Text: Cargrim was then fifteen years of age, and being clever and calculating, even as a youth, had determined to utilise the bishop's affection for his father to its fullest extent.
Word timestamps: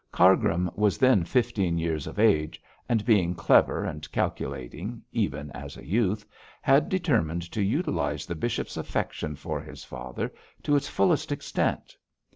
Cargrim 0.11 0.67
was 0.73 0.97
then 0.97 1.23
fifteen 1.23 1.77
years 1.77 2.07
of 2.07 2.17
age, 2.17 2.59
and 2.89 3.05
being 3.05 3.35
clever 3.35 3.83
and 3.83 4.11
calculating, 4.11 5.03
even 5.11 5.51
as 5.51 5.77
a 5.77 5.85
youth, 5.85 6.25
had 6.59 6.89
determined 6.89 7.43
to 7.51 7.61
utilise 7.61 8.25
the 8.25 8.33
bishop's 8.33 8.77
affection 8.77 9.35
for 9.35 9.61
his 9.61 9.83
father 9.83 10.33
to 10.63 10.75
its 10.75 10.87
fullest 10.87 11.31
extent. 11.31 11.95